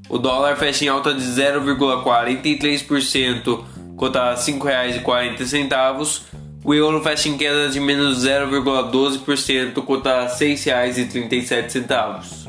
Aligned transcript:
O 0.10 0.18
dólar 0.18 0.58
fecha 0.58 0.84
em 0.84 0.90
alta 0.90 1.14
de 1.14 1.24
0,43%, 1.24 3.64
cotado 3.96 4.32
a 4.32 4.34
R$ 4.34 4.42
5,40 4.42 6.43
o 6.64 6.74
euro 6.74 7.04
fecha 7.04 7.28
em 7.28 7.38
queda 7.38 7.68
de 7.70 7.80
menos 7.80 8.26
0,12%, 8.26 9.84
cota 9.84 10.12
a 10.12 10.24
R$ 10.24 10.30
6,37. 10.30 12.48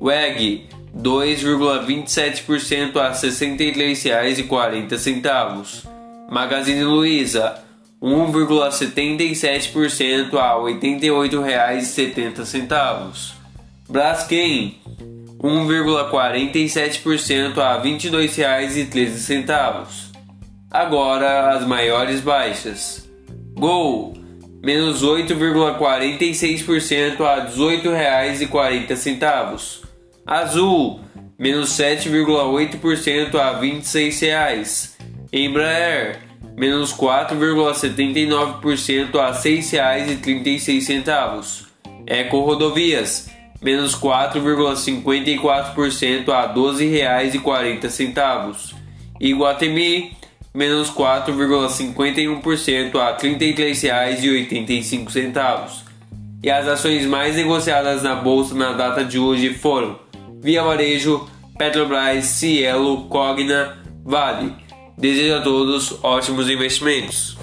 WEG 0.00 0.68
2,27% 0.94 2.96
a 2.96 3.08
R$ 3.08 3.14
63,40. 3.14 5.93
Magazine 6.30 6.84
Luiza 6.84 7.58
1,77% 8.02 10.34
a 10.34 10.56
R$ 10.56 10.74
88,70. 10.74 13.32
Braskem 13.88 14.74
1,47% 15.38 17.58
a 17.58 17.76
R$ 17.76 17.82
22,13. 17.82 20.12
Agora 20.70 21.56
as 21.56 21.66
maiores 21.66 22.20
baixas. 22.20 23.08
Gol 23.54 24.14
menos 24.62 25.02
8,46% 25.02 27.20
a 27.20 27.34
R$ 27.34 27.50
18,40. 27.52 29.82
Azul 30.26 31.00
menos 31.38 31.68
7,8% 31.70 33.34
a 33.34 33.50
R$ 33.50 33.60
26,00. 33.60 34.93
Embraer, 35.36 36.20
menos 36.56 36.94
4,79% 36.94 39.18
a 39.18 39.32
R$ 39.32 39.32
6,36. 39.32 41.66
Eco 42.06 42.42
Rodovias, 42.42 43.28
menos 43.60 43.96
4,54% 43.96 46.28
a 46.28 46.42
R$ 46.42 46.54
12,40. 46.54 48.76
Iguatemi, 49.20 50.16
menos 50.54 50.88
4,51% 50.92 53.00
a 53.00 53.08
R$ 53.08 53.16
33,85. 53.18 55.82
E 56.44 56.50
as 56.50 56.68
ações 56.68 57.04
mais 57.06 57.34
negociadas 57.34 58.04
na 58.04 58.14
bolsa 58.14 58.54
na 58.54 58.72
data 58.72 59.04
de 59.04 59.18
hoje 59.18 59.52
foram 59.52 59.98
Via 60.40 60.62
Varejo, 60.62 61.28
Petrobras, 61.58 62.26
Cielo, 62.26 63.08
Cogna, 63.08 63.82
Vale. 64.04 64.62
Desejo 64.96 65.36
a 65.36 65.42
todos 65.42 65.98
ótimos 66.02 66.48
investimentos. 66.48 67.36